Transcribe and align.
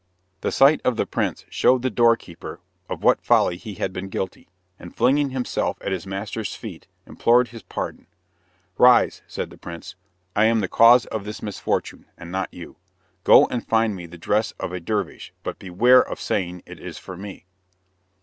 The 0.41 0.51
sight 0.51 0.81
of 0.83 0.95
the 0.97 1.05
prince 1.05 1.45
showed 1.47 1.83
the 1.83 1.91
doorkeeper 1.91 2.59
of 2.89 3.03
what 3.03 3.21
folly 3.21 3.55
he 3.55 3.75
had 3.75 3.93
been 3.93 4.09
guilty, 4.09 4.49
and 4.79 4.95
flinging 4.95 5.29
himself 5.29 5.77
at 5.79 5.91
his 5.91 6.07
master's 6.07 6.55
feet, 6.55 6.87
implored 7.05 7.49
his 7.49 7.61
pardon. 7.61 8.07
"Rise," 8.79 9.21
said 9.27 9.51
the 9.51 9.59
prince, 9.59 9.93
"I 10.35 10.45
am 10.45 10.61
the 10.61 10.67
cause 10.67 11.05
of 11.05 11.23
this 11.23 11.43
misfortune, 11.43 12.07
and 12.17 12.31
not 12.31 12.51
you. 12.51 12.77
Go 13.23 13.45
and 13.49 13.63
find 13.67 13.95
me 13.95 14.07
the 14.07 14.17
dress 14.17 14.53
of 14.53 14.73
a 14.73 14.79
dervish, 14.79 15.33
but 15.43 15.59
beware 15.59 16.01
of 16.01 16.19
saying 16.19 16.63
it 16.65 16.79
is 16.79 16.97
for 16.97 17.15
me." 17.15 17.45